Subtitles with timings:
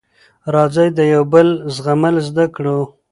[0.53, 2.79] راځی د یوبل زغمل زده کړو